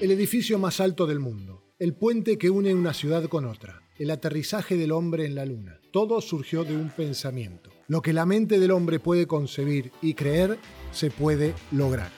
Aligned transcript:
El 0.00 0.10
edificio 0.10 0.58
más 0.58 0.80
alto 0.80 1.06
del 1.06 1.20
mundo, 1.20 1.64
el 1.78 1.94
puente 1.94 2.38
que 2.38 2.50
une 2.50 2.74
una 2.74 2.92
ciudad 2.92 3.24
con 3.28 3.44
otra, 3.44 3.82
el 3.98 4.10
aterrizaje 4.10 4.76
del 4.76 4.92
hombre 4.92 5.26
en 5.26 5.34
la 5.34 5.46
luna, 5.46 5.80
todo 5.92 6.20
surgió 6.20 6.64
de 6.64 6.76
un 6.76 6.90
pensamiento. 6.90 7.70
Lo 7.86 8.02
que 8.02 8.12
la 8.12 8.26
mente 8.26 8.58
del 8.58 8.70
hombre 8.70 8.98
puede 8.98 9.26
concebir 9.26 9.92
y 10.00 10.14
creer 10.14 10.58
se 10.92 11.10
puede 11.10 11.54
lograr. 11.70 12.10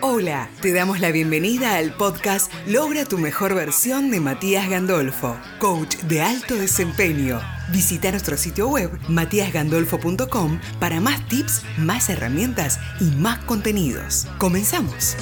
Hola, 0.00 0.48
te 0.60 0.72
damos 0.72 1.00
la 1.00 1.10
bienvenida 1.10 1.74
al 1.74 1.92
podcast 1.92 2.52
Logra 2.68 3.04
tu 3.04 3.18
mejor 3.18 3.54
versión 3.54 4.12
de 4.12 4.20
Matías 4.20 4.68
Gandolfo, 4.70 5.36
coach 5.58 5.96
de 6.02 6.22
alto 6.22 6.54
desempeño. 6.54 7.40
Visita 7.72 8.12
nuestro 8.12 8.36
sitio 8.36 8.68
web 8.68 8.96
matíasgandolfo.com 9.08 10.60
para 10.78 11.00
más 11.00 11.26
tips, 11.28 11.64
más 11.78 12.10
herramientas 12.10 12.78
y 13.00 13.06
más 13.16 13.38
contenidos. 13.40 14.28
Comenzamos. 14.38 15.16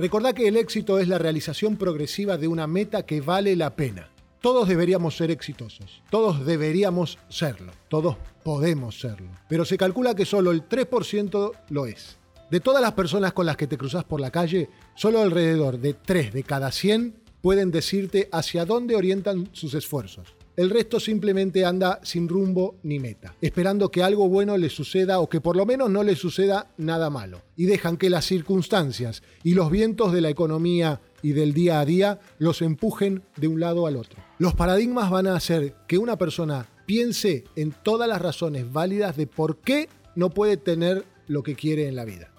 Recordá 0.00 0.32
que 0.32 0.48
el 0.48 0.56
éxito 0.56 0.98
es 0.98 1.08
la 1.08 1.18
realización 1.18 1.76
progresiva 1.76 2.38
de 2.38 2.48
una 2.48 2.66
meta 2.66 3.04
que 3.04 3.20
vale 3.20 3.54
la 3.54 3.76
pena. 3.76 4.08
Todos 4.40 4.66
deberíamos 4.66 5.14
ser 5.14 5.30
exitosos, 5.30 6.00
todos 6.08 6.46
deberíamos 6.46 7.18
serlo, 7.28 7.70
todos 7.88 8.16
podemos 8.42 8.98
serlo, 8.98 9.28
pero 9.46 9.66
se 9.66 9.76
calcula 9.76 10.14
que 10.14 10.24
solo 10.24 10.52
el 10.52 10.66
3% 10.66 11.52
lo 11.68 11.84
es. 11.84 12.16
De 12.50 12.60
todas 12.60 12.80
las 12.80 12.92
personas 12.92 13.34
con 13.34 13.44
las 13.44 13.58
que 13.58 13.66
te 13.66 13.76
cruzas 13.76 14.04
por 14.04 14.22
la 14.22 14.30
calle, 14.30 14.70
solo 14.94 15.20
alrededor 15.20 15.78
de 15.78 15.92
3 15.92 16.32
de 16.32 16.44
cada 16.44 16.72
100 16.72 17.16
pueden 17.42 17.70
decirte 17.70 18.30
hacia 18.32 18.64
dónde 18.64 18.96
orientan 18.96 19.50
sus 19.52 19.74
esfuerzos. 19.74 20.34
El 20.56 20.70
resto 20.70 21.00
simplemente 21.00 21.64
anda 21.64 22.00
sin 22.02 22.28
rumbo 22.28 22.76
ni 22.82 22.98
meta, 22.98 23.34
esperando 23.40 23.90
que 23.90 24.02
algo 24.02 24.28
bueno 24.28 24.58
le 24.58 24.68
suceda 24.68 25.20
o 25.20 25.28
que 25.28 25.40
por 25.40 25.56
lo 25.56 25.64
menos 25.64 25.90
no 25.90 26.02
le 26.02 26.16
suceda 26.16 26.68
nada 26.76 27.08
malo. 27.08 27.42
Y 27.56 27.66
dejan 27.66 27.96
que 27.96 28.10
las 28.10 28.24
circunstancias 28.24 29.22
y 29.42 29.54
los 29.54 29.70
vientos 29.70 30.12
de 30.12 30.20
la 30.20 30.28
economía 30.28 31.00
y 31.22 31.32
del 31.32 31.54
día 31.54 31.80
a 31.80 31.84
día 31.84 32.20
los 32.38 32.62
empujen 32.62 33.22
de 33.36 33.48
un 33.48 33.60
lado 33.60 33.86
al 33.86 33.96
otro. 33.96 34.20
Los 34.38 34.54
paradigmas 34.54 35.10
van 35.10 35.26
a 35.28 35.36
hacer 35.36 35.74
que 35.86 35.98
una 35.98 36.16
persona 36.16 36.68
piense 36.84 37.44
en 37.56 37.72
todas 37.72 38.08
las 38.08 38.20
razones 38.20 38.72
válidas 38.72 39.16
de 39.16 39.26
por 39.26 39.58
qué 39.58 39.88
no 40.16 40.30
puede 40.30 40.56
tener 40.56 41.04
lo 41.28 41.42
que 41.42 41.54
quiere 41.54 41.86
en 41.86 41.94
la 41.94 42.04
vida. 42.04 42.32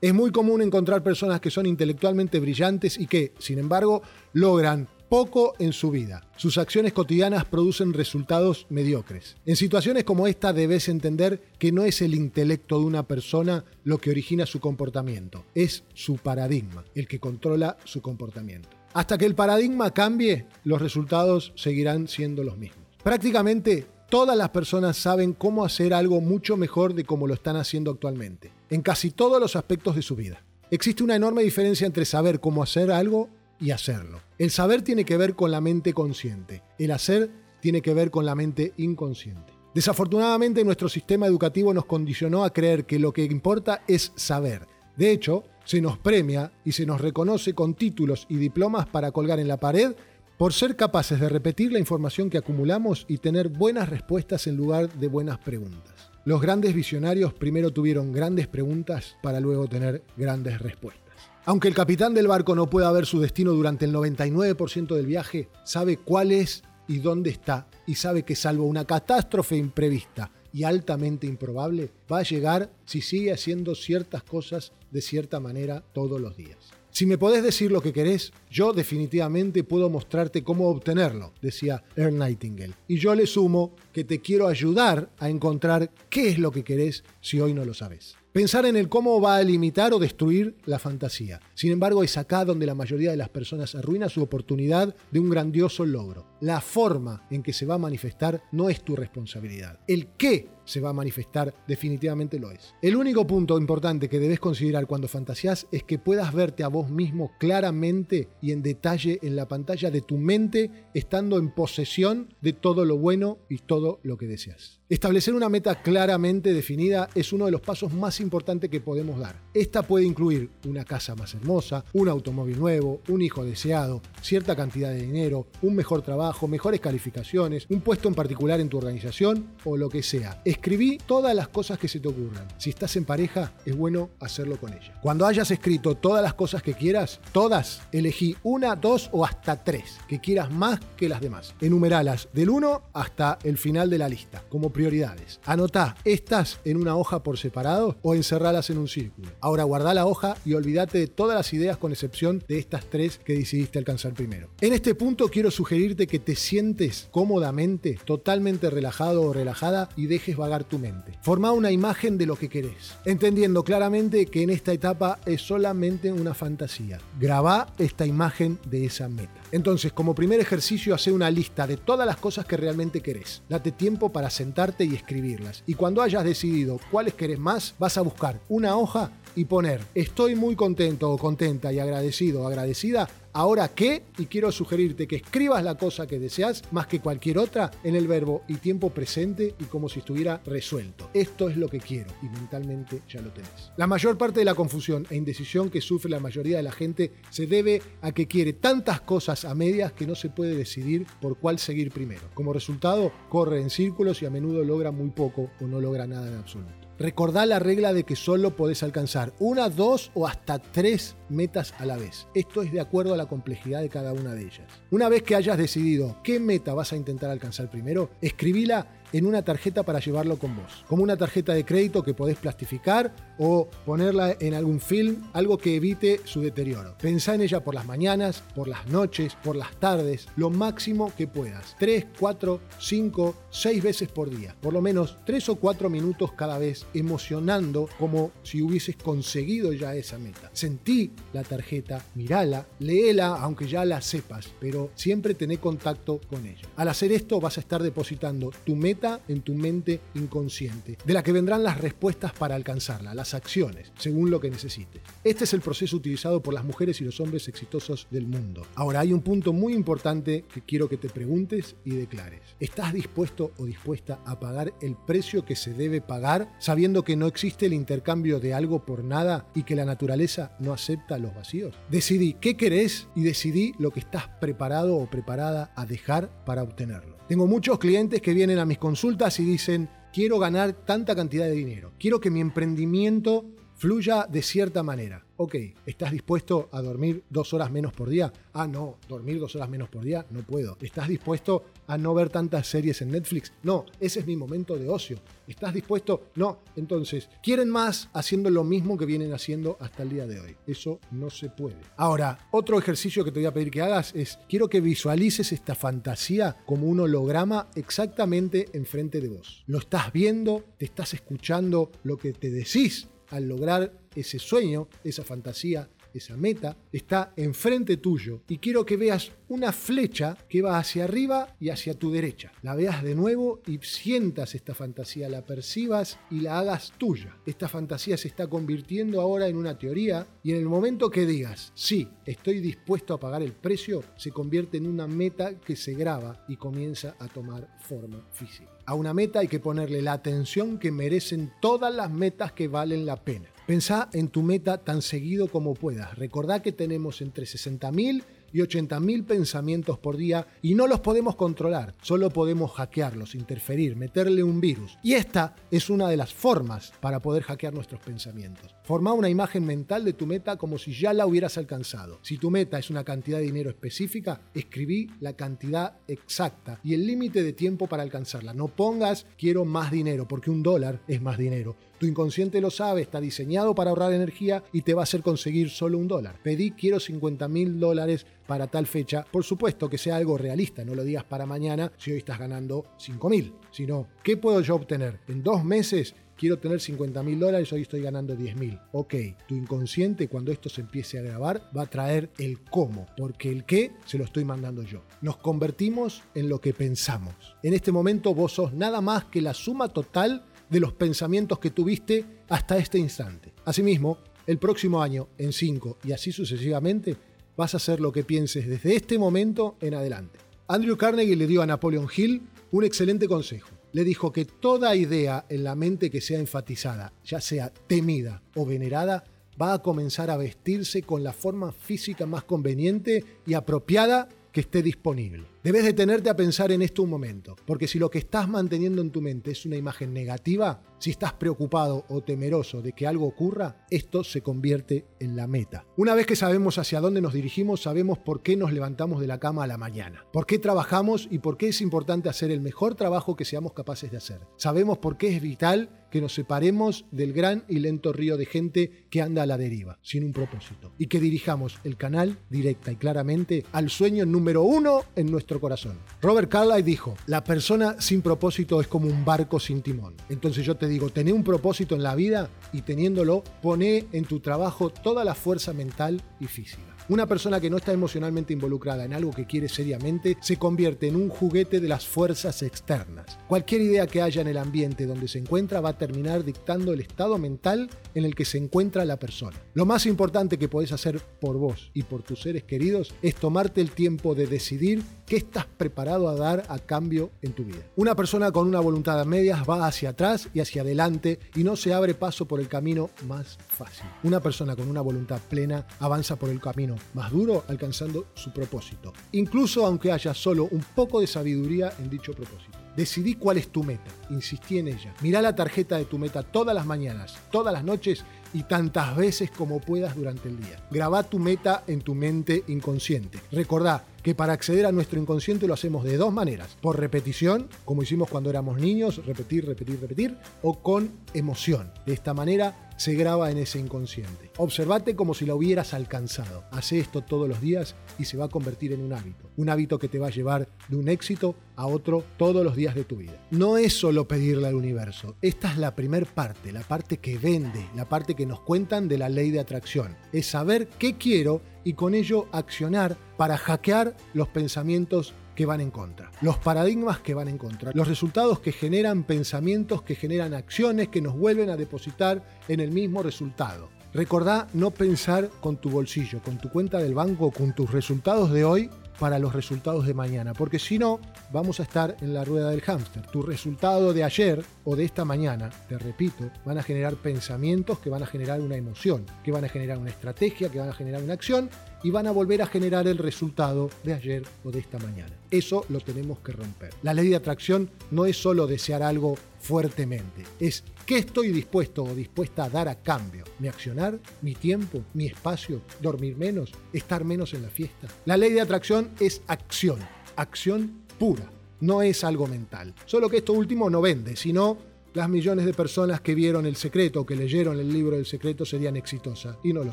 Es 0.00 0.14
muy 0.14 0.30
común 0.30 0.62
encontrar 0.62 1.02
personas 1.02 1.40
que 1.40 1.50
son 1.50 1.66
intelectualmente 1.66 2.38
brillantes 2.38 2.98
y 2.98 3.06
que, 3.06 3.32
sin 3.38 3.58
embargo, 3.58 4.02
logran 4.32 4.88
poco 5.08 5.54
en 5.58 5.72
su 5.72 5.90
vida. 5.90 6.28
Sus 6.36 6.58
acciones 6.58 6.92
cotidianas 6.92 7.44
producen 7.44 7.92
resultados 7.92 8.66
mediocres. 8.68 9.36
En 9.46 9.56
situaciones 9.56 10.04
como 10.04 10.26
esta 10.26 10.52
debes 10.52 10.88
entender 10.88 11.42
que 11.58 11.72
no 11.72 11.84
es 11.84 12.02
el 12.02 12.14
intelecto 12.14 12.78
de 12.78 12.84
una 12.84 13.06
persona 13.06 13.64
lo 13.84 13.98
que 13.98 14.10
origina 14.10 14.46
su 14.46 14.60
comportamiento, 14.60 15.44
es 15.54 15.84
su 15.94 16.16
paradigma 16.16 16.84
el 16.94 17.08
que 17.08 17.20
controla 17.20 17.76
su 17.84 18.02
comportamiento. 18.02 18.68
Hasta 18.92 19.18
que 19.18 19.26
el 19.26 19.34
paradigma 19.34 19.92
cambie, 19.92 20.46
los 20.64 20.80
resultados 20.80 21.52
seguirán 21.56 22.08
siendo 22.08 22.42
los 22.42 22.56
mismos. 22.56 22.86
Prácticamente 23.02 23.86
todas 24.08 24.36
las 24.36 24.50
personas 24.50 24.96
saben 24.96 25.32
cómo 25.32 25.64
hacer 25.64 25.94
algo 25.94 26.20
mucho 26.20 26.56
mejor 26.56 26.94
de 26.94 27.04
cómo 27.04 27.26
lo 27.26 27.34
están 27.34 27.56
haciendo 27.56 27.90
actualmente, 27.90 28.52
en 28.70 28.82
casi 28.82 29.10
todos 29.10 29.40
los 29.40 29.56
aspectos 29.56 29.96
de 29.96 30.02
su 30.02 30.16
vida. 30.16 30.42
Existe 30.70 31.02
una 31.02 31.16
enorme 31.16 31.42
diferencia 31.42 31.86
entre 31.86 32.04
saber 32.04 32.40
cómo 32.40 32.62
hacer 32.62 32.90
algo 32.90 33.30
y 33.60 33.70
hacerlo. 33.70 34.20
El 34.38 34.50
saber 34.50 34.82
tiene 34.82 35.04
que 35.04 35.16
ver 35.16 35.34
con 35.34 35.50
la 35.50 35.60
mente 35.60 35.92
consciente, 35.92 36.62
el 36.78 36.90
hacer 36.90 37.30
tiene 37.60 37.82
que 37.82 37.94
ver 37.94 38.10
con 38.10 38.24
la 38.24 38.34
mente 38.34 38.72
inconsciente. 38.76 39.52
Desafortunadamente 39.74 40.64
nuestro 40.64 40.88
sistema 40.88 41.26
educativo 41.26 41.74
nos 41.74 41.84
condicionó 41.84 42.44
a 42.44 42.52
creer 42.52 42.84
que 42.84 42.98
lo 42.98 43.12
que 43.12 43.24
importa 43.24 43.82
es 43.86 44.12
saber. 44.16 44.66
De 44.96 45.10
hecho, 45.10 45.44
se 45.64 45.80
nos 45.80 45.98
premia 45.98 46.50
y 46.64 46.72
se 46.72 46.86
nos 46.86 47.00
reconoce 47.00 47.54
con 47.54 47.74
títulos 47.74 48.26
y 48.28 48.36
diplomas 48.36 48.86
para 48.86 49.12
colgar 49.12 49.38
en 49.38 49.48
la 49.48 49.58
pared 49.58 49.94
por 50.38 50.52
ser 50.52 50.76
capaces 50.76 51.20
de 51.20 51.28
repetir 51.28 51.72
la 51.72 51.78
información 51.78 52.30
que 52.30 52.38
acumulamos 52.38 53.04
y 53.08 53.18
tener 53.18 53.48
buenas 53.48 53.88
respuestas 53.88 54.46
en 54.46 54.56
lugar 54.56 54.92
de 54.94 55.08
buenas 55.08 55.38
preguntas. 55.38 56.10
Los 56.24 56.40
grandes 56.40 56.74
visionarios 56.74 57.34
primero 57.34 57.70
tuvieron 57.72 58.12
grandes 58.12 58.46
preguntas 58.46 59.16
para 59.22 59.40
luego 59.40 59.66
tener 59.66 60.02
grandes 60.16 60.60
respuestas. 60.60 61.07
Aunque 61.48 61.68
el 61.68 61.74
capitán 61.74 62.12
del 62.12 62.28
barco 62.28 62.54
no 62.54 62.68
pueda 62.68 62.92
ver 62.92 63.06
su 63.06 63.20
destino 63.20 63.52
durante 63.52 63.86
el 63.86 63.94
99% 63.94 64.94
del 64.94 65.06
viaje, 65.06 65.48
sabe 65.64 65.96
cuál 65.96 66.30
es 66.30 66.62
y 66.86 66.98
dónde 66.98 67.30
está, 67.30 67.68
y 67.86 67.94
sabe 67.94 68.22
que 68.22 68.36
salvo 68.36 68.64
una 68.64 68.84
catástrofe 68.84 69.56
imprevista 69.56 70.30
y 70.52 70.64
altamente 70.64 71.26
improbable, 71.26 71.90
va 72.12 72.18
a 72.18 72.22
llegar 72.22 72.70
si 72.84 73.00
sigue 73.00 73.32
haciendo 73.32 73.74
ciertas 73.74 74.24
cosas 74.24 74.74
de 74.90 75.00
cierta 75.00 75.40
manera 75.40 75.82
todos 75.94 76.20
los 76.20 76.36
días. 76.36 76.58
Si 76.90 77.06
me 77.06 77.16
podés 77.16 77.42
decir 77.42 77.72
lo 77.72 77.80
que 77.80 77.94
querés, 77.94 78.30
yo 78.50 78.74
definitivamente 78.74 79.64
puedo 79.64 79.88
mostrarte 79.88 80.44
cómo 80.44 80.68
obtenerlo, 80.68 81.32
decía 81.40 81.82
Earl 81.96 82.18
Nightingale. 82.18 82.74
Y 82.88 82.98
yo 82.98 83.14
le 83.14 83.26
sumo 83.26 83.74
que 83.94 84.04
te 84.04 84.20
quiero 84.20 84.48
ayudar 84.48 85.08
a 85.18 85.30
encontrar 85.30 85.90
qué 86.10 86.28
es 86.28 86.38
lo 86.38 86.50
que 86.50 86.62
querés 86.62 87.04
si 87.22 87.40
hoy 87.40 87.54
no 87.54 87.64
lo 87.64 87.72
sabes. 87.72 88.17
Pensar 88.32 88.66
en 88.66 88.76
el 88.76 88.90
cómo 88.90 89.20
va 89.20 89.36
a 89.36 89.42
limitar 89.42 89.94
o 89.94 89.98
destruir 89.98 90.56
la 90.66 90.78
fantasía. 90.78 91.40
Sin 91.54 91.72
embargo, 91.72 92.04
es 92.04 92.18
acá 92.18 92.44
donde 92.44 92.66
la 92.66 92.74
mayoría 92.74 93.10
de 93.10 93.16
las 93.16 93.30
personas 93.30 93.74
arruina 93.74 94.10
su 94.10 94.22
oportunidad 94.22 94.94
de 95.10 95.18
un 95.18 95.30
grandioso 95.30 95.86
logro. 95.86 96.26
La 96.40 96.60
forma 96.60 97.26
en 97.30 97.42
que 97.42 97.54
se 97.54 97.64
va 97.64 97.76
a 97.76 97.78
manifestar 97.78 98.42
no 98.52 98.68
es 98.68 98.82
tu 98.82 98.96
responsabilidad. 98.96 99.80
El 99.88 100.08
qué 100.18 100.50
se 100.68 100.80
va 100.80 100.90
a 100.90 100.92
manifestar 100.92 101.54
definitivamente 101.66 102.38
lo 102.38 102.50
es. 102.50 102.74
El 102.82 102.96
único 102.96 103.26
punto 103.26 103.58
importante 103.58 104.08
que 104.08 104.20
debes 104.20 104.38
considerar 104.38 104.86
cuando 104.86 105.08
fantaseas 105.08 105.66
es 105.72 105.82
que 105.82 105.98
puedas 105.98 106.32
verte 106.34 106.62
a 106.62 106.68
vos 106.68 106.90
mismo 106.90 107.32
claramente 107.38 108.28
y 108.42 108.52
en 108.52 108.62
detalle 108.62 109.18
en 109.22 109.34
la 109.34 109.48
pantalla 109.48 109.90
de 109.90 110.02
tu 110.02 110.18
mente 110.18 110.70
estando 110.94 111.38
en 111.38 111.54
posesión 111.54 112.34
de 112.40 112.52
todo 112.52 112.84
lo 112.84 112.98
bueno 112.98 113.38
y 113.48 113.58
todo 113.58 114.00
lo 114.02 114.16
que 114.16 114.26
deseas. 114.26 114.80
Establecer 114.88 115.34
una 115.34 115.50
meta 115.50 115.82
claramente 115.82 116.54
definida 116.54 117.10
es 117.14 117.34
uno 117.34 117.44
de 117.44 117.50
los 117.50 117.60
pasos 117.60 117.92
más 117.92 118.20
importantes 118.20 118.70
que 118.70 118.80
podemos 118.80 119.18
dar. 119.18 119.42
Esta 119.52 119.82
puede 119.82 120.06
incluir 120.06 120.50
una 120.66 120.84
casa 120.84 121.14
más 121.14 121.34
hermosa, 121.34 121.84
un 121.92 122.08
automóvil 122.08 122.58
nuevo, 122.58 123.02
un 123.08 123.20
hijo 123.20 123.44
deseado, 123.44 124.00
cierta 124.22 124.56
cantidad 124.56 124.90
de 124.90 125.02
dinero, 125.02 125.46
un 125.60 125.74
mejor 125.74 126.00
trabajo, 126.00 126.48
mejores 126.48 126.80
calificaciones, 126.80 127.66
un 127.68 127.82
puesto 127.82 128.08
en 128.08 128.14
particular 128.14 128.60
en 128.60 128.70
tu 128.70 128.78
organización 128.78 129.48
o 129.64 129.76
lo 129.76 129.90
que 129.90 130.02
sea. 130.02 130.40
Escribí 130.58 130.98
todas 131.06 131.36
las 131.36 131.46
cosas 131.46 131.78
que 131.78 131.86
se 131.86 132.00
te 132.00 132.08
ocurran. 132.08 132.44
Si 132.58 132.70
estás 132.70 132.96
en 132.96 133.04
pareja, 133.04 133.52
es 133.64 133.76
bueno 133.76 134.10
hacerlo 134.18 134.58
con 134.58 134.72
ella. 134.72 134.98
Cuando 135.00 135.24
hayas 135.24 135.52
escrito 135.52 135.94
todas 135.94 136.20
las 136.20 136.34
cosas 136.34 136.64
que 136.64 136.74
quieras, 136.74 137.20
todas, 137.30 137.82
elegí 137.92 138.34
una, 138.42 138.74
dos 138.74 139.08
o 139.12 139.24
hasta 139.24 139.62
tres, 139.62 139.98
que 140.08 140.20
quieras 140.20 140.50
más 140.50 140.80
que 140.96 141.08
las 141.08 141.20
demás. 141.20 141.54
Enumeralas 141.60 142.28
del 142.32 142.50
1 142.50 142.82
hasta 142.92 143.38
el 143.44 143.56
final 143.56 143.88
de 143.88 143.98
la 143.98 144.08
lista, 144.08 144.42
como 144.48 144.70
prioridades. 144.72 145.38
Anotá 145.44 145.94
estas 146.04 146.58
en 146.64 146.76
una 146.76 146.96
hoja 146.96 147.22
por 147.22 147.38
separado 147.38 147.96
o 148.02 148.16
encerralas 148.16 148.68
en 148.70 148.78
un 148.78 148.88
círculo. 148.88 149.28
Ahora 149.40 149.62
guardá 149.62 149.94
la 149.94 150.06
hoja 150.06 150.36
y 150.44 150.54
olvídate 150.54 150.98
de 150.98 151.06
todas 151.06 151.36
las 151.36 151.52
ideas 151.52 151.76
con 151.76 151.92
excepción 151.92 152.42
de 152.48 152.58
estas 152.58 152.86
tres 152.86 153.18
que 153.18 153.34
decidiste 153.34 153.78
alcanzar 153.78 154.12
primero. 154.12 154.50
En 154.60 154.72
este 154.72 154.96
punto 154.96 155.28
quiero 155.28 155.52
sugerirte 155.52 156.08
que 156.08 156.18
te 156.18 156.34
sientes 156.34 157.06
cómodamente, 157.12 157.96
totalmente 158.04 158.70
relajado 158.70 159.22
o 159.22 159.32
relajada 159.32 159.88
y 159.94 160.06
dejes 160.06 160.36
tu 160.64 160.78
mente. 160.78 161.18
Forma 161.22 161.52
una 161.52 161.70
imagen 161.70 162.18
de 162.18 162.26
lo 162.26 162.36
que 162.36 162.48
querés, 162.48 162.96
entendiendo 163.04 163.62
claramente 163.62 164.26
que 164.26 164.42
en 164.42 164.50
esta 164.50 164.72
etapa 164.72 165.18
es 165.26 165.42
solamente 165.42 166.12
una 166.12 166.34
fantasía. 166.34 166.98
Graba 167.20 167.68
esta 167.78 168.06
imagen 168.06 168.58
de 168.64 168.86
esa 168.86 169.08
meta. 169.08 169.40
Entonces, 169.52 169.92
como 169.92 170.14
primer 170.14 170.40
ejercicio, 170.40 170.94
hace 170.94 171.12
una 171.12 171.30
lista 171.30 171.66
de 171.66 171.76
todas 171.76 172.06
las 172.06 172.16
cosas 172.16 172.44
que 172.44 172.56
realmente 172.56 173.00
querés. 173.00 173.42
Date 173.48 173.72
tiempo 173.72 174.10
para 174.10 174.30
sentarte 174.30 174.84
y 174.84 174.94
escribirlas. 174.94 175.62
Y 175.66 175.74
cuando 175.74 176.02
hayas 176.02 176.24
decidido 176.24 176.80
cuáles 176.90 177.14
querés 177.14 177.38
más, 177.38 177.74
vas 177.78 177.96
a 177.96 178.02
buscar 178.02 178.40
una 178.48 178.76
hoja 178.76 179.10
y 179.34 179.44
poner 179.44 179.80
estoy 179.94 180.34
muy 180.34 180.56
contento 180.56 181.10
o 181.10 181.18
contenta 181.18 181.72
y 181.72 181.78
agradecido 181.78 182.42
o 182.42 182.48
agradecida 182.48 183.08
Ahora 183.38 183.68
qué, 183.68 184.02
y 184.18 184.26
quiero 184.26 184.50
sugerirte 184.50 185.06
que 185.06 185.14
escribas 185.14 185.62
la 185.62 185.76
cosa 185.76 186.08
que 186.08 186.18
deseas 186.18 186.64
más 186.72 186.88
que 186.88 186.98
cualquier 186.98 187.38
otra 187.38 187.70
en 187.84 187.94
el 187.94 188.08
verbo 188.08 188.42
y 188.48 188.54
tiempo 188.56 188.90
presente 188.90 189.54
y 189.60 189.64
como 189.66 189.88
si 189.88 190.00
estuviera 190.00 190.40
resuelto. 190.44 191.08
Esto 191.14 191.48
es 191.48 191.56
lo 191.56 191.68
que 191.68 191.78
quiero 191.78 192.10
y 192.20 192.26
mentalmente 192.26 193.02
ya 193.08 193.20
lo 193.20 193.30
tenés. 193.30 193.70
La 193.76 193.86
mayor 193.86 194.18
parte 194.18 194.40
de 194.40 194.44
la 194.44 194.56
confusión 194.56 195.06
e 195.08 195.14
indecisión 195.14 195.70
que 195.70 195.80
sufre 195.80 196.10
la 196.10 196.18
mayoría 196.18 196.56
de 196.56 196.62
la 196.64 196.72
gente 196.72 197.12
se 197.30 197.46
debe 197.46 197.80
a 198.02 198.10
que 198.10 198.26
quiere 198.26 198.54
tantas 198.54 199.02
cosas 199.02 199.37
a 199.44 199.54
medias 199.54 199.92
que 199.92 200.06
no 200.06 200.14
se 200.14 200.30
puede 200.30 200.56
decidir 200.56 201.06
por 201.20 201.38
cuál 201.38 201.58
seguir 201.58 201.90
primero. 201.90 202.22
Como 202.34 202.52
resultado, 202.52 203.12
corre 203.28 203.60
en 203.60 203.70
círculos 203.70 204.22
y 204.22 204.26
a 204.26 204.30
menudo 204.30 204.64
logra 204.64 204.90
muy 204.90 205.10
poco 205.10 205.50
o 205.60 205.66
no 205.66 205.80
logra 205.80 206.06
nada 206.06 206.28
en 206.28 206.36
absoluto. 206.36 206.88
Recordá 206.98 207.46
la 207.46 207.60
regla 207.60 207.92
de 207.92 208.02
que 208.02 208.16
solo 208.16 208.56
podés 208.56 208.82
alcanzar 208.82 209.32
una, 209.38 209.68
dos 209.68 210.10
o 210.14 210.26
hasta 210.26 210.58
tres 210.58 211.14
metas 211.28 211.72
a 211.78 211.86
la 211.86 211.96
vez. 211.96 212.26
Esto 212.34 212.60
es 212.60 212.72
de 212.72 212.80
acuerdo 212.80 213.14
a 213.14 213.16
la 213.16 213.26
complejidad 213.26 213.82
de 213.82 213.88
cada 213.88 214.12
una 214.12 214.34
de 214.34 214.42
ellas. 214.42 214.66
Una 214.90 215.08
vez 215.08 215.22
que 215.22 215.36
hayas 215.36 215.56
decidido 215.56 216.16
qué 216.24 216.40
meta 216.40 216.74
vas 216.74 216.92
a 216.92 216.96
intentar 216.96 217.30
alcanzar 217.30 217.70
primero, 217.70 218.10
escribíla 218.20 218.97
en 219.12 219.26
una 219.26 219.42
tarjeta 219.42 219.82
para 219.82 220.00
llevarlo 220.00 220.38
con 220.38 220.56
vos. 220.56 220.84
Como 220.88 221.02
una 221.02 221.16
tarjeta 221.16 221.54
de 221.54 221.64
crédito 221.64 222.02
que 222.02 222.14
podés 222.14 222.36
plastificar 222.36 223.14
o 223.38 223.68
ponerla 223.86 224.36
en 224.40 224.54
algún 224.54 224.80
film, 224.80 225.22
algo 225.32 225.58
que 225.58 225.76
evite 225.76 226.20
su 226.24 226.40
deterioro. 226.40 226.96
Pensá 227.00 227.34
en 227.34 227.42
ella 227.42 227.62
por 227.62 227.74
las 227.74 227.86
mañanas, 227.86 228.42
por 228.54 228.68
las 228.68 228.86
noches, 228.88 229.36
por 229.42 229.56
las 229.56 229.78
tardes, 229.78 230.26
lo 230.36 230.50
máximo 230.50 231.12
que 231.16 231.26
puedas. 231.26 231.76
3, 231.78 232.06
4, 232.18 232.60
5, 232.78 233.34
6 233.50 233.82
veces 233.82 234.08
por 234.08 234.30
día. 234.30 234.54
Por 234.60 234.72
lo 234.72 234.80
menos 234.80 235.18
3 235.24 235.48
o 235.50 235.56
4 235.56 235.88
minutos 235.90 236.32
cada 236.32 236.58
vez, 236.58 236.86
emocionando 236.94 237.88
como 237.98 238.32
si 238.42 238.62
hubieses 238.62 238.96
conseguido 238.96 239.72
ya 239.72 239.94
esa 239.94 240.18
meta. 240.18 240.50
Sentí 240.52 241.12
la 241.32 241.44
tarjeta, 241.44 242.04
mirala, 242.14 242.66
léela 242.80 243.28
aunque 243.36 243.66
ya 243.66 243.84
la 243.84 244.00
sepas, 244.00 244.50
pero 244.60 244.90
siempre 244.94 245.34
tené 245.34 245.58
contacto 245.58 246.20
con 246.28 246.44
ella. 246.46 246.68
Al 246.76 246.88
hacer 246.88 247.12
esto 247.12 247.40
vas 247.40 247.56
a 247.56 247.60
estar 247.60 247.82
depositando 247.82 248.50
tu 248.64 248.74
meta 248.74 248.97
en 249.28 249.42
tu 249.42 249.54
mente 249.54 250.00
inconsciente, 250.14 250.98
de 251.04 251.14
la 251.14 251.22
que 251.22 251.32
vendrán 251.32 251.62
las 251.62 251.78
respuestas 251.78 252.32
para 252.32 252.54
alcanzarla, 252.54 253.14
las 253.14 253.34
acciones, 253.34 253.92
según 253.96 254.30
lo 254.30 254.40
que 254.40 254.50
necesites. 254.50 255.02
Este 255.22 255.44
es 255.44 255.54
el 255.54 255.60
proceso 255.60 255.96
utilizado 255.96 256.42
por 256.42 256.54
las 256.54 256.64
mujeres 256.64 257.00
y 257.00 257.04
los 257.04 257.20
hombres 257.20 257.48
exitosos 257.48 258.08
del 258.10 258.26
mundo. 258.26 258.66
Ahora 258.74 259.00
hay 259.00 259.12
un 259.12 259.22
punto 259.22 259.52
muy 259.52 259.74
importante 259.74 260.44
que 260.52 260.62
quiero 260.62 260.88
que 260.88 260.96
te 260.96 261.08
preguntes 261.08 261.76
y 261.84 261.90
declares. 261.90 262.40
¿Estás 262.58 262.92
dispuesto 262.92 263.52
o 263.58 263.64
dispuesta 263.64 264.20
a 264.26 264.40
pagar 264.40 264.74
el 264.80 264.96
precio 264.96 265.44
que 265.44 265.56
se 265.56 265.72
debe 265.72 266.00
pagar 266.00 266.52
sabiendo 266.58 267.04
que 267.04 267.16
no 267.16 267.26
existe 267.26 267.66
el 267.66 267.72
intercambio 267.72 268.40
de 268.40 268.54
algo 268.54 268.84
por 268.84 269.04
nada 269.04 269.46
y 269.54 269.62
que 269.62 269.76
la 269.76 269.84
naturaleza 269.84 270.56
no 270.58 270.72
acepta 270.72 271.18
los 271.18 271.34
vacíos? 271.34 271.74
Decidí 271.90 272.34
qué 272.34 272.56
querés 272.56 273.08
y 273.14 273.22
decidí 273.22 273.74
lo 273.78 273.90
que 273.90 274.00
estás 274.00 274.28
preparado 274.40 274.96
o 274.96 275.08
preparada 275.08 275.72
a 275.76 275.86
dejar 275.86 276.44
para 276.44 276.62
obtenerlo. 276.62 277.17
Tengo 277.28 277.46
muchos 277.46 277.78
clientes 277.78 278.22
que 278.22 278.32
vienen 278.32 278.58
a 278.58 278.64
mis 278.64 278.78
consultas 278.78 279.38
y 279.38 279.44
dicen, 279.44 279.90
quiero 280.14 280.38
ganar 280.38 280.72
tanta 280.72 281.14
cantidad 281.14 281.44
de 281.44 281.52
dinero, 281.52 281.92
quiero 281.98 282.20
que 282.20 282.30
mi 282.30 282.40
emprendimiento 282.40 283.44
fluya 283.74 284.26
de 284.26 284.42
cierta 284.42 284.82
manera 284.82 285.27
ok, 285.38 285.54
¿estás 285.86 286.10
dispuesto 286.10 286.68
a 286.72 286.82
dormir 286.82 287.22
dos 287.30 287.54
horas 287.54 287.70
menos 287.70 287.92
por 287.92 288.08
día? 288.08 288.32
Ah, 288.52 288.66
no, 288.66 288.98
dormir 289.08 289.38
dos 289.38 289.54
horas 289.54 289.68
menos 289.68 289.88
por 289.88 290.04
día 290.04 290.26
no 290.30 290.42
puedo. 290.42 290.76
¿Estás 290.80 291.08
dispuesto 291.08 291.64
a 291.86 291.96
no 291.96 292.12
ver 292.12 292.28
tantas 292.28 292.66
series 292.66 293.00
en 293.02 293.12
Netflix? 293.12 293.52
No, 293.62 293.86
ese 294.00 294.20
es 294.20 294.26
mi 294.26 294.36
momento 294.36 294.76
de 294.76 294.88
ocio. 294.88 295.18
¿Estás 295.46 295.72
dispuesto? 295.72 296.24
No. 296.34 296.58
Entonces, 296.74 297.28
quieren 297.40 297.70
más 297.70 298.10
haciendo 298.12 298.50
lo 298.50 298.64
mismo 298.64 298.98
que 298.98 299.06
vienen 299.06 299.32
haciendo 299.32 299.76
hasta 299.80 300.02
el 300.02 300.10
día 300.10 300.26
de 300.26 300.40
hoy. 300.40 300.56
Eso 300.66 300.98
no 301.12 301.30
se 301.30 301.50
puede. 301.50 301.78
Ahora, 301.96 302.48
otro 302.50 302.76
ejercicio 302.76 303.24
que 303.24 303.30
te 303.30 303.38
voy 303.38 303.46
a 303.46 303.54
pedir 303.54 303.70
que 303.70 303.80
hagas 303.80 304.14
es, 304.16 304.40
quiero 304.48 304.68
que 304.68 304.80
visualices 304.80 305.52
esta 305.52 305.76
fantasía 305.76 306.56
como 306.66 306.88
un 306.88 306.98
holograma 306.98 307.68
exactamente 307.76 308.68
enfrente 308.72 309.20
de 309.20 309.28
vos. 309.28 309.62
Lo 309.68 309.78
estás 309.78 310.12
viendo, 310.12 310.64
te 310.76 310.84
estás 310.84 311.14
escuchando 311.14 311.92
lo 312.02 312.16
que 312.16 312.32
te 312.32 312.50
decís 312.50 313.08
al 313.30 313.48
lograr 313.48 313.92
ese 314.18 314.38
sueño, 314.38 314.88
esa 315.04 315.24
fantasía, 315.24 315.88
esa 316.14 316.36
meta, 316.36 316.76
está 316.92 317.32
enfrente 317.36 317.96
tuyo 317.96 318.42
y 318.48 318.58
quiero 318.58 318.84
que 318.84 318.96
veas 318.96 319.32
una 319.48 319.72
flecha 319.72 320.36
que 320.48 320.62
va 320.62 320.78
hacia 320.78 321.04
arriba 321.04 321.54
y 321.60 321.70
hacia 321.70 321.98
tu 321.98 322.10
derecha. 322.10 322.52
La 322.62 322.74
veas 322.74 323.02
de 323.02 323.14
nuevo 323.14 323.60
y 323.66 323.78
sientas 323.82 324.54
esta 324.54 324.74
fantasía, 324.74 325.28
la 325.28 325.44
percibas 325.44 326.18
y 326.30 326.40
la 326.40 326.58
hagas 326.58 326.92
tuya. 326.98 327.36
Esta 327.46 327.68
fantasía 327.68 328.16
se 328.16 328.28
está 328.28 328.46
convirtiendo 328.46 329.20
ahora 329.20 329.48
en 329.48 329.56
una 329.56 329.78
teoría 329.78 330.26
y 330.42 330.52
en 330.52 330.58
el 330.58 330.66
momento 330.66 331.10
que 331.10 331.26
digas, 331.26 331.72
sí, 331.74 332.08
estoy 332.26 332.60
dispuesto 332.60 333.14
a 333.14 333.20
pagar 333.20 333.42
el 333.42 333.52
precio, 333.52 334.02
se 334.16 334.30
convierte 334.30 334.76
en 334.76 334.86
una 334.86 335.06
meta 335.06 335.58
que 335.58 335.76
se 335.76 335.94
graba 335.94 336.44
y 336.48 336.56
comienza 336.56 337.16
a 337.18 337.28
tomar 337.28 337.76
forma 337.80 338.26
física. 338.32 338.70
A 338.86 338.94
una 338.94 339.12
meta 339.12 339.40
hay 339.40 339.48
que 339.48 339.60
ponerle 339.60 340.02
la 340.02 340.12
atención 340.12 340.78
que 340.78 340.90
merecen 340.90 341.52
todas 341.60 341.94
las 341.94 342.10
metas 342.10 342.52
que 342.52 342.68
valen 342.68 343.06
la 343.06 343.22
pena. 343.22 343.48
Pensá 343.68 344.08
en 344.14 344.28
tu 344.28 344.42
meta 344.42 344.78
tan 344.78 345.02
seguido 345.02 345.48
como 345.48 345.74
puedas. 345.74 346.16
Recordá 346.16 346.62
que 346.62 346.72
tenemos 346.72 347.20
entre 347.20 347.44
60.000 347.44 348.24
y 348.50 348.60
80.000 348.60 349.26
pensamientos 349.26 349.98
por 349.98 350.16
día 350.16 350.46
y 350.62 350.74
no 350.74 350.86
los 350.86 351.00
podemos 351.00 351.36
controlar, 351.36 351.94
solo 352.00 352.30
podemos 352.30 352.72
hackearlos, 352.72 353.34
interferir, 353.34 353.94
meterle 353.94 354.42
un 354.42 354.62
virus. 354.62 354.96
Y 355.02 355.12
esta 355.12 355.54
es 355.70 355.90
una 355.90 356.08
de 356.08 356.16
las 356.16 356.32
formas 356.32 356.94
para 357.00 357.20
poder 357.20 357.42
hackear 357.42 357.74
nuestros 357.74 358.00
pensamientos. 358.00 358.74
Forma 358.84 359.12
una 359.12 359.28
imagen 359.28 359.66
mental 359.66 360.02
de 360.02 360.14
tu 360.14 360.26
meta 360.26 360.56
como 360.56 360.78
si 360.78 360.98
ya 360.98 361.12
la 361.12 361.26
hubieras 361.26 361.58
alcanzado. 361.58 362.20
Si 362.22 362.38
tu 362.38 362.50
meta 362.50 362.78
es 362.78 362.88
una 362.88 363.04
cantidad 363.04 363.36
de 363.36 363.44
dinero 363.44 363.68
específica, 363.68 364.40
escribí 364.54 365.10
la 365.20 365.34
cantidad 365.34 365.98
exacta 366.08 366.80
y 366.82 366.94
el 366.94 367.06
límite 367.06 367.42
de 367.42 367.52
tiempo 367.52 367.86
para 367.86 368.02
alcanzarla. 368.02 368.54
No 368.54 368.68
pongas 368.68 369.26
quiero 369.36 369.66
más 369.66 369.90
dinero, 369.90 370.26
porque 370.26 370.50
un 370.50 370.62
dólar 370.62 371.02
es 371.06 371.20
más 371.20 371.36
dinero. 371.36 371.76
Tu 371.98 372.06
inconsciente 372.06 372.60
lo 372.60 372.70
sabe, 372.70 373.02
está 373.02 373.20
diseñado 373.20 373.74
para 373.74 373.90
ahorrar 373.90 374.12
energía 374.12 374.62
y 374.72 374.82
te 374.82 374.94
va 374.94 375.02
a 375.02 375.04
hacer 375.04 375.22
conseguir 375.22 375.70
solo 375.70 375.98
un 375.98 376.08
dólar. 376.08 376.38
Pedí 376.42 376.70
quiero 376.70 377.00
50 377.00 377.48
mil 377.48 377.80
dólares 377.80 378.26
para 378.46 378.68
tal 378.68 378.86
fecha. 378.86 379.24
Por 379.30 379.44
supuesto 379.44 379.88
que 379.90 379.98
sea 379.98 380.16
algo 380.16 380.38
realista, 380.38 380.84
no 380.84 380.94
lo 380.94 381.04
digas 381.04 381.24
para 381.24 381.46
mañana 381.46 381.92
si 381.98 382.12
hoy 382.12 382.18
estás 382.18 382.38
ganando 382.38 382.84
5 382.98 383.28
mil, 383.28 383.52
sino 383.70 384.08
¿qué 384.22 384.36
puedo 384.36 384.60
yo 384.60 384.76
obtener? 384.76 385.20
En 385.28 385.42
dos 385.42 385.64
meses 385.64 386.14
quiero 386.38 386.58
tener 386.58 386.80
50 386.80 387.22
mil 387.22 387.38
dólares, 387.38 387.72
hoy 387.72 387.82
estoy 387.82 388.00
ganando 388.00 388.34
10 388.34 388.56
mil. 388.56 388.78
Ok, 388.92 389.14
tu 389.46 389.54
inconsciente 389.54 390.28
cuando 390.28 390.52
esto 390.52 390.68
se 390.68 390.80
empiece 390.80 391.18
a 391.18 391.22
grabar 391.22 391.68
va 391.76 391.82
a 391.82 391.86
traer 391.86 392.30
el 392.38 392.60
cómo, 392.62 393.06
porque 393.16 393.50
el 393.50 393.64
qué 393.64 393.92
se 394.06 394.16
lo 394.16 394.24
estoy 394.24 394.44
mandando 394.44 394.82
yo. 394.82 395.02
Nos 395.20 395.36
convertimos 395.38 396.22
en 396.34 396.48
lo 396.48 396.60
que 396.60 396.72
pensamos. 396.72 397.34
En 397.62 397.74
este 397.74 397.92
momento 397.92 398.34
vos 398.34 398.52
sos 398.52 398.72
nada 398.72 399.00
más 399.00 399.24
que 399.24 399.42
la 399.42 399.52
suma 399.52 399.88
total 399.88 400.44
de 400.68 400.80
los 400.80 400.92
pensamientos 400.92 401.58
que 401.58 401.70
tuviste 401.70 402.24
hasta 402.48 402.78
este 402.78 402.98
instante. 402.98 403.52
Asimismo, 403.64 404.18
el 404.46 404.58
próximo 404.58 405.02
año, 405.02 405.28
en 405.38 405.52
5 405.52 405.98
y 406.04 406.12
así 406.12 406.32
sucesivamente, 406.32 407.16
vas 407.56 407.74
a 407.74 407.78
hacer 407.78 408.00
lo 408.00 408.12
que 408.12 408.24
pienses 408.24 408.66
desde 408.66 408.96
este 408.96 409.18
momento 409.18 409.76
en 409.80 409.94
adelante. 409.94 410.38
Andrew 410.68 410.96
Carnegie 410.96 411.36
le 411.36 411.46
dio 411.46 411.62
a 411.62 411.66
Napoleon 411.66 412.08
Hill 412.14 412.42
un 412.70 412.84
excelente 412.84 413.26
consejo. 413.26 413.70
Le 413.92 414.04
dijo 414.04 414.32
que 414.32 414.44
toda 414.44 414.94
idea 414.94 415.46
en 415.48 415.64
la 415.64 415.74
mente 415.74 416.10
que 416.10 416.20
sea 416.20 416.38
enfatizada, 416.38 417.12
ya 417.24 417.40
sea 417.40 417.70
temida 417.70 418.42
o 418.54 418.66
venerada, 418.66 419.24
va 419.60 419.74
a 419.74 419.82
comenzar 419.82 420.30
a 420.30 420.36
vestirse 420.36 421.02
con 421.02 421.24
la 421.24 421.32
forma 421.32 421.72
física 421.72 422.26
más 422.26 422.44
conveniente 422.44 423.24
y 423.46 423.54
apropiada 423.54 424.28
que 424.52 424.60
esté 424.60 424.82
disponible. 424.82 425.44
Debes 425.64 425.82
detenerte 425.82 426.30
a 426.30 426.36
pensar 426.36 426.70
en 426.70 426.82
esto 426.82 427.02
un 427.02 427.10
momento, 427.10 427.56
porque 427.66 427.88
si 427.88 427.98
lo 427.98 428.10
que 428.10 428.18
estás 428.18 428.48
manteniendo 428.48 429.02
en 429.02 429.10
tu 429.10 429.20
mente 429.20 429.50
es 429.50 429.66
una 429.66 429.74
imagen 429.74 430.12
negativa, 430.12 430.84
si 431.00 431.10
estás 431.10 431.32
preocupado 431.32 432.04
o 432.08 432.20
temeroso 432.20 432.80
de 432.80 432.92
que 432.92 433.08
algo 433.08 433.26
ocurra, 433.26 433.84
esto 433.90 434.22
se 434.22 434.40
convierte 434.40 435.06
en 435.18 435.34
la 435.34 435.48
meta. 435.48 435.84
Una 435.96 436.14
vez 436.14 436.26
que 436.26 436.36
sabemos 436.36 436.78
hacia 436.78 437.00
dónde 437.00 437.20
nos 437.20 437.34
dirigimos, 437.34 437.82
sabemos 437.82 438.18
por 438.18 438.42
qué 438.42 438.56
nos 438.56 438.72
levantamos 438.72 439.20
de 439.20 439.26
la 439.26 439.40
cama 439.40 439.64
a 439.64 439.66
la 439.66 439.78
mañana, 439.78 440.24
por 440.32 440.46
qué 440.46 440.60
trabajamos 440.60 441.26
y 441.28 441.40
por 441.40 441.56
qué 441.56 441.68
es 441.68 441.80
importante 441.80 442.28
hacer 442.28 442.52
el 442.52 442.60
mejor 442.60 442.94
trabajo 442.94 443.34
que 443.34 443.44
seamos 443.44 443.72
capaces 443.72 444.12
de 444.12 444.16
hacer. 444.16 444.40
Sabemos 444.56 444.98
por 444.98 445.16
qué 445.16 445.34
es 445.34 445.42
vital 445.42 445.90
que 446.10 446.20
nos 446.20 446.34
separemos 446.34 447.04
del 447.10 447.32
gran 447.32 447.64
y 447.68 447.80
lento 447.80 448.12
río 448.12 448.36
de 448.36 448.46
gente 448.46 449.04
que 449.10 449.20
anda 449.20 449.42
a 449.42 449.46
la 449.46 449.58
deriva, 449.58 449.98
sin 450.02 450.24
un 450.24 450.32
propósito, 450.32 450.94
y 450.98 451.06
que 451.06 451.20
dirijamos 451.20 451.78
el 451.84 451.96
canal 451.96 452.38
directa 452.48 452.90
y 452.92 452.96
claramente 452.96 453.64
al 453.72 453.90
sueño 453.90 454.24
número 454.24 454.62
uno 454.62 455.02
en 455.16 455.30
nuestro 455.30 455.57
corazón. 455.60 455.98
Robert 456.20 456.50
Carlyle 456.50 456.82
dijo, 456.82 457.14
la 457.26 457.44
persona 457.44 457.96
sin 458.00 458.22
propósito 458.22 458.80
es 458.80 458.86
como 458.86 459.06
un 459.06 459.24
barco 459.24 459.60
sin 459.60 459.82
timón. 459.82 460.14
Entonces 460.28 460.64
yo 460.64 460.76
te 460.76 460.88
digo, 460.88 461.10
tené 461.10 461.32
un 461.32 461.44
propósito 461.44 461.94
en 461.94 462.02
la 462.02 462.14
vida 462.14 462.50
y 462.72 462.82
teniéndolo, 462.82 463.42
poné 463.62 464.06
en 464.12 464.24
tu 464.24 464.40
trabajo 464.40 464.90
toda 464.90 465.24
la 465.24 465.34
fuerza 465.34 465.72
mental 465.72 466.22
y 466.40 466.46
física. 466.46 466.98
Una 467.10 467.26
persona 467.26 467.58
que 467.58 467.70
no 467.70 467.78
está 467.78 467.94
emocionalmente 467.94 468.52
involucrada 468.52 469.06
en 469.06 469.14
algo 469.14 469.30
que 469.30 469.46
quiere 469.46 469.70
seriamente 469.70 470.36
se 470.42 470.58
convierte 470.58 471.08
en 471.08 471.16
un 471.16 471.30
juguete 471.30 471.80
de 471.80 471.88
las 471.88 472.06
fuerzas 472.06 472.62
externas. 472.62 473.38
Cualquier 473.48 473.80
idea 473.80 474.06
que 474.06 474.20
haya 474.20 474.42
en 474.42 474.48
el 474.48 474.58
ambiente 474.58 475.06
donde 475.06 475.26
se 475.26 475.38
encuentra 475.38 475.80
va 475.80 475.90
a 475.90 475.96
terminar 475.96 476.44
dictando 476.44 476.92
el 476.92 477.00
estado 477.00 477.38
mental 477.38 477.88
en 478.14 478.26
el 478.26 478.34
que 478.34 478.44
se 478.44 478.58
encuentra 478.58 479.06
la 479.06 479.18
persona. 479.18 479.56
Lo 479.72 479.86
más 479.86 480.04
importante 480.04 480.58
que 480.58 480.68
podés 480.68 480.92
hacer 480.92 481.18
por 481.40 481.56
vos 481.56 481.90
y 481.94 482.02
por 482.02 482.22
tus 482.22 482.42
seres 482.42 482.64
queridos 482.64 483.14
es 483.22 483.36
tomarte 483.36 483.80
el 483.80 483.92
tiempo 483.92 484.34
de 484.34 484.46
decidir 484.46 485.02
qué 485.28 485.36
estás 485.36 485.66
preparado 485.66 486.28
a 486.28 486.34
dar 486.34 486.64
a 486.68 486.78
cambio 486.78 487.30
en 487.42 487.52
tu 487.52 487.64
vida. 487.64 487.84
Una 487.96 488.14
persona 488.14 488.50
con 488.50 488.66
una 488.66 488.80
voluntad 488.80 489.20
a 489.20 489.26
medias 489.26 489.62
va 489.68 489.86
hacia 489.86 490.10
atrás 490.10 490.48
y 490.54 490.60
hacia 490.60 490.82
adelante 490.82 491.38
y 491.54 491.64
no 491.64 491.76
se 491.76 491.92
abre 491.92 492.14
paso 492.14 492.46
por 492.46 492.60
el 492.60 492.68
camino 492.68 493.10
más 493.26 493.58
fácil. 493.68 494.06
Una 494.22 494.40
persona 494.40 494.74
con 494.74 494.88
una 494.88 495.02
voluntad 495.02 495.40
plena 495.48 495.86
avanza 496.00 496.36
por 496.36 496.48
el 496.48 496.60
camino 496.60 496.96
más 497.12 497.30
duro 497.30 497.64
alcanzando 497.68 498.28
su 498.34 498.52
propósito, 498.52 499.12
incluso 499.32 499.84
aunque 499.84 500.12
haya 500.12 500.32
solo 500.32 500.66
un 500.70 500.84
poco 500.94 501.20
de 501.20 501.26
sabiduría 501.26 501.92
en 501.98 502.08
dicho 502.08 502.32
propósito. 502.32 502.78
Decidí 502.96 503.34
cuál 503.34 503.58
es 503.58 503.68
tu 503.68 503.84
meta, 503.84 504.10
insistí 504.30 504.78
en 504.78 504.88
ella. 504.88 505.14
Mirá 505.20 505.40
la 505.40 505.54
tarjeta 505.54 505.96
de 505.96 506.04
tu 506.04 506.18
meta 506.18 506.42
todas 506.42 506.74
las 506.74 506.84
mañanas, 506.84 507.38
todas 507.52 507.72
las 507.72 507.84
noches 507.84 508.24
y 508.52 508.64
tantas 508.64 509.14
veces 509.14 509.52
como 509.52 509.78
puedas 509.80 510.16
durante 510.16 510.48
el 510.48 510.58
día. 510.58 510.82
Grabá 510.90 511.22
tu 511.22 511.38
meta 511.38 511.84
en 511.86 512.00
tu 512.00 512.16
mente 512.16 512.64
inconsciente. 512.66 513.38
Recordá 513.52 514.04
que 514.28 514.34
para 514.34 514.52
acceder 514.52 514.84
a 514.84 514.92
nuestro 514.92 515.18
inconsciente 515.18 515.66
lo 515.66 515.72
hacemos 515.72 516.04
de 516.04 516.18
dos 516.18 516.34
maneras. 516.34 516.76
Por 516.82 517.00
repetición, 517.00 517.66
como 517.86 518.02
hicimos 518.02 518.28
cuando 518.28 518.50
éramos 518.50 518.78
niños, 518.78 519.24
repetir, 519.24 519.64
repetir, 519.64 519.98
repetir, 519.98 520.36
o 520.60 520.82
con 520.82 521.10
emoción. 521.32 521.90
De 522.04 522.12
esta 522.12 522.34
manera 522.34 522.87
se 522.98 523.14
graba 523.14 523.50
en 523.50 523.58
ese 523.58 523.78
inconsciente. 523.78 524.50
Observate 524.58 525.16
como 525.16 525.32
si 525.32 525.46
lo 525.46 525.56
hubieras 525.56 525.94
alcanzado. 525.94 526.64
Hace 526.72 526.98
esto 526.98 527.22
todos 527.22 527.48
los 527.48 527.60
días 527.60 527.94
y 528.18 528.24
se 528.24 528.36
va 528.36 528.46
a 528.46 528.50
convertir 528.50 528.92
en 528.92 529.00
un 529.00 529.12
hábito. 529.12 529.50
Un 529.56 529.70
hábito 529.70 529.98
que 529.98 530.08
te 530.08 530.18
va 530.18 530.26
a 530.26 530.30
llevar 530.30 530.68
de 530.88 530.96
un 530.96 531.08
éxito 531.08 531.54
a 531.76 531.86
otro 531.86 532.24
todos 532.36 532.64
los 532.64 532.74
días 532.74 532.94
de 532.96 533.04
tu 533.04 533.16
vida. 533.16 533.40
No 533.52 533.78
es 533.78 533.94
solo 533.94 534.26
pedirle 534.26 534.66
al 534.66 534.74
universo. 534.74 535.36
Esta 535.40 535.70
es 535.70 535.78
la 535.78 535.94
primer 535.94 536.26
parte, 536.26 536.72
la 536.72 536.82
parte 536.82 537.18
que 537.18 537.38
vende, 537.38 537.86
la 537.94 538.08
parte 538.08 538.34
que 538.34 538.46
nos 538.46 538.60
cuentan 538.60 539.06
de 539.06 539.18
la 539.18 539.28
ley 539.28 539.50
de 539.52 539.60
atracción. 539.60 540.16
Es 540.32 540.46
saber 540.46 540.88
qué 540.98 541.16
quiero 541.16 541.62
y 541.84 541.94
con 541.94 542.14
ello 542.14 542.48
accionar 542.50 543.16
para 543.36 543.56
hackear 543.56 544.16
los 544.34 544.48
pensamientos 544.48 545.34
que 545.58 545.66
van 545.66 545.80
en 545.80 545.90
contra, 545.90 546.30
los 546.40 546.56
paradigmas 546.58 547.18
que 547.18 547.34
van 547.34 547.48
en 547.48 547.58
contra, 547.58 547.90
los 547.92 548.06
resultados 548.06 548.60
que 548.60 548.70
generan 548.70 549.24
pensamientos, 549.24 550.02
que 550.02 550.14
generan 550.14 550.54
acciones, 550.54 551.08
que 551.08 551.20
nos 551.20 551.36
vuelven 551.36 551.68
a 551.68 551.76
depositar 551.76 552.44
en 552.68 552.78
el 552.78 552.92
mismo 552.92 553.24
resultado. 553.24 553.88
Recordá 554.14 554.68
no 554.72 554.92
pensar 554.92 555.50
con 555.60 555.76
tu 555.76 555.90
bolsillo, 555.90 556.40
con 556.44 556.58
tu 556.58 556.70
cuenta 556.70 556.98
del 556.98 557.12
banco, 557.12 557.50
con 557.50 557.74
tus 557.74 557.90
resultados 557.90 558.52
de 558.52 558.64
hoy 558.64 558.88
para 559.18 559.40
los 559.40 559.52
resultados 559.52 560.06
de 560.06 560.14
mañana, 560.14 560.54
porque 560.54 560.78
si 560.78 560.96
no, 560.96 561.18
vamos 561.52 561.80
a 561.80 561.82
estar 561.82 562.16
en 562.20 562.34
la 562.34 562.44
rueda 562.44 562.70
del 562.70 562.80
hámster. 562.82 563.26
Tu 563.26 563.42
resultado 563.42 564.12
de 564.12 564.22
ayer 564.22 564.64
o 564.84 564.94
de 564.94 565.04
esta 565.04 565.24
mañana, 565.24 565.70
te 565.88 565.98
repito, 565.98 566.48
van 566.64 566.78
a 566.78 566.84
generar 566.84 567.16
pensamientos 567.16 567.98
que 567.98 568.10
van 568.10 568.22
a 568.22 568.26
generar 568.26 568.60
una 568.60 568.76
emoción, 568.76 569.26
que 569.42 569.50
van 569.50 569.64
a 569.64 569.68
generar 569.68 569.98
una 569.98 570.10
estrategia, 570.10 570.68
que 570.68 570.78
van 570.78 570.90
a 570.90 570.94
generar 570.94 571.20
una 571.20 571.32
acción 571.32 571.68
y 572.02 572.10
van 572.10 572.26
a 572.26 572.32
volver 572.32 572.62
a 572.62 572.66
generar 572.66 573.06
el 573.08 573.18
resultado 573.18 573.90
de 574.04 574.14
ayer 574.14 574.42
o 574.64 574.70
de 574.70 574.80
esta 574.80 574.98
mañana. 574.98 575.32
Eso 575.50 575.84
lo 575.88 576.00
tenemos 576.00 576.38
que 576.40 576.52
romper. 576.52 576.94
La 577.02 577.14
ley 577.14 577.28
de 577.28 577.36
atracción 577.36 577.90
no 578.10 578.26
es 578.26 578.36
solo 578.36 578.66
desear 578.66 579.02
algo 579.02 579.36
fuertemente, 579.60 580.44
es 580.60 580.84
qué 581.04 581.18
estoy 581.18 581.48
dispuesto 581.48 582.04
o 582.04 582.14
dispuesta 582.14 582.64
a 582.64 582.70
dar 582.70 582.88
a 582.88 582.96
cambio. 582.96 583.44
Mi 583.58 583.68
accionar, 583.68 584.18
mi 584.42 584.54
tiempo, 584.54 585.02
mi 585.14 585.26
espacio, 585.26 585.80
dormir 586.00 586.36
menos, 586.36 586.72
estar 586.92 587.24
menos 587.24 587.54
en 587.54 587.62
la 587.62 587.70
fiesta. 587.70 588.08
La 588.24 588.36
ley 588.36 588.52
de 588.52 588.60
atracción 588.60 589.10
es 589.18 589.42
acción, 589.46 589.98
acción 590.36 591.02
pura. 591.18 591.50
No 591.80 592.02
es 592.02 592.24
algo 592.24 592.46
mental. 592.46 592.92
Solo 593.06 593.28
que 593.28 593.38
esto 593.38 593.52
último 593.52 593.88
no 593.88 594.00
vende, 594.00 594.34
sino 594.34 594.78
las 595.18 595.28
millones 595.28 595.66
de 595.66 595.74
personas 595.74 596.20
que 596.20 596.36
vieron 596.36 596.64
el 596.64 596.76
secreto 596.76 597.26
que 597.26 597.34
leyeron 597.34 597.80
el 597.80 597.92
libro 597.92 598.14
del 598.14 598.24
secreto 598.24 598.64
serían 598.64 598.94
exitosas 598.94 599.56
y 599.64 599.72
no 599.72 599.82
lo 599.82 599.92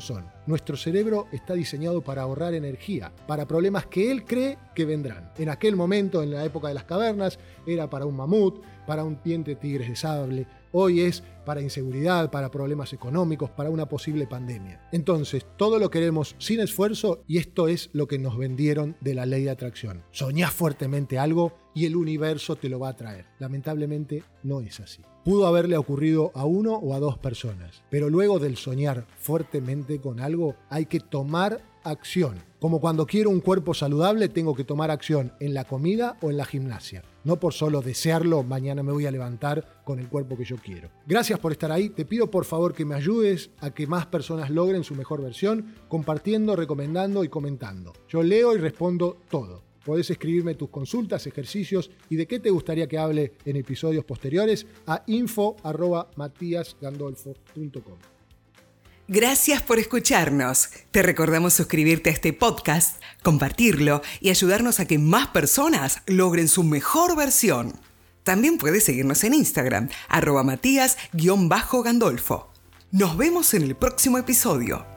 son. 0.00 0.24
Nuestro 0.46 0.76
cerebro 0.76 1.26
está 1.32 1.54
diseñado 1.54 2.00
para 2.00 2.22
ahorrar 2.22 2.54
energía, 2.54 3.12
para 3.26 3.44
problemas 3.44 3.86
que 3.86 4.12
él 4.12 4.24
cree 4.24 4.56
que 4.72 4.84
vendrán. 4.84 5.32
En 5.36 5.48
aquel 5.48 5.74
momento, 5.74 6.22
en 6.22 6.30
la 6.30 6.44
época 6.44 6.68
de 6.68 6.74
las 6.74 6.84
cavernas, 6.84 7.40
era 7.66 7.90
para 7.90 8.06
un 8.06 8.14
mamut, 8.14 8.62
para 8.86 9.02
un 9.02 9.18
diente 9.24 9.56
tigres 9.56 9.88
de 9.88 9.96
sable, 9.96 10.46
hoy 10.70 11.00
es 11.00 11.24
para 11.44 11.60
inseguridad, 11.60 12.30
para 12.30 12.52
problemas 12.52 12.92
económicos, 12.92 13.50
para 13.50 13.70
una 13.70 13.88
posible 13.88 14.28
pandemia. 14.28 14.80
Entonces, 14.92 15.44
todo 15.56 15.80
lo 15.80 15.90
queremos 15.90 16.36
sin 16.38 16.60
esfuerzo 16.60 17.24
y 17.26 17.38
esto 17.38 17.66
es 17.66 17.90
lo 17.92 18.06
que 18.06 18.20
nos 18.20 18.38
vendieron 18.38 18.96
de 19.00 19.14
la 19.14 19.26
ley 19.26 19.42
de 19.42 19.50
atracción. 19.50 20.04
Soñás 20.12 20.52
fuertemente 20.52 21.18
algo 21.18 21.65
y 21.76 21.84
el 21.84 21.94
universo 21.94 22.56
te 22.56 22.70
lo 22.70 22.80
va 22.80 22.88
a 22.88 22.96
traer. 22.96 23.26
Lamentablemente 23.38 24.24
no 24.42 24.62
es 24.62 24.80
así. 24.80 25.02
Pudo 25.24 25.46
haberle 25.46 25.76
ocurrido 25.76 26.32
a 26.34 26.46
uno 26.46 26.74
o 26.74 26.94
a 26.94 27.00
dos 27.00 27.18
personas, 27.18 27.82
pero 27.90 28.08
luego 28.08 28.38
del 28.38 28.56
soñar 28.56 29.06
fuertemente 29.18 30.00
con 30.00 30.18
algo 30.18 30.56
hay 30.70 30.86
que 30.86 31.00
tomar 31.00 31.60
acción. 31.84 32.42
Como 32.60 32.80
cuando 32.80 33.06
quiero 33.06 33.28
un 33.28 33.40
cuerpo 33.40 33.74
saludable, 33.74 34.30
tengo 34.30 34.54
que 34.54 34.64
tomar 34.64 34.90
acción 34.90 35.32
en 35.38 35.52
la 35.52 35.64
comida 35.64 36.16
o 36.22 36.30
en 36.30 36.38
la 36.38 36.46
gimnasia. 36.46 37.02
No 37.24 37.38
por 37.38 37.52
solo 37.52 37.82
desearlo, 37.82 38.42
mañana 38.42 38.82
me 38.82 38.92
voy 38.92 39.04
a 39.04 39.10
levantar 39.10 39.82
con 39.84 39.98
el 39.98 40.08
cuerpo 40.08 40.36
que 40.36 40.44
yo 40.44 40.56
quiero. 40.56 40.88
Gracias 41.06 41.38
por 41.38 41.52
estar 41.52 41.70
ahí. 41.70 41.90
Te 41.90 42.06
pido 42.06 42.30
por 42.30 42.46
favor 42.46 42.72
que 42.72 42.86
me 42.86 42.94
ayudes 42.94 43.50
a 43.60 43.70
que 43.70 43.86
más 43.86 44.06
personas 44.06 44.48
logren 44.48 44.82
su 44.82 44.94
mejor 44.94 45.20
versión, 45.20 45.74
compartiendo, 45.88 46.56
recomendando 46.56 47.22
y 47.22 47.28
comentando. 47.28 47.92
Yo 48.08 48.22
leo 48.22 48.54
y 48.54 48.58
respondo 48.58 49.18
todo. 49.28 49.65
Podés 49.86 50.10
escribirme 50.10 50.54
tus 50.56 50.68
consultas, 50.68 51.26
ejercicios 51.28 51.92
y 52.10 52.16
de 52.16 52.26
qué 52.26 52.40
te 52.40 52.50
gustaría 52.50 52.88
que 52.88 52.98
hable 52.98 53.34
en 53.44 53.54
episodios 53.54 54.04
posteriores 54.04 54.66
a 54.84 55.04
info.matíasgandolfo.com. 55.06 57.94
Gracias 59.06 59.62
por 59.62 59.78
escucharnos. 59.78 60.70
Te 60.90 61.04
recordamos 61.04 61.52
suscribirte 61.52 62.10
a 62.10 62.12
este 62.12 62.32
podcast, 62.32 63.00
compartirlo 63.22 64.02
y 64.20 64.30
ayudarnos 64.30 64.80
a 64.80 64.86
que 64.86 64.98
más 64.98 65.28
personas 65.28 66.02
logren 66.08 66.48
su 66.48 66.64
mejor 66.64 67.16
versión. 67.16 67.74
También 68.24 68.58
puedes 68.58 68.82
seguirnos 68.82 69.22
en 69.22 69.34
Instagram, 69.34 69.88
arroba 70.08 70.42
matías-gandolfo. 70.42 72.50
Nos 72.90 73.16
vemos 73.16 73.54
en 73.54 73.62
el 73.62 73.76
próximo 73.76 74.18
episodio. 74.18 74.95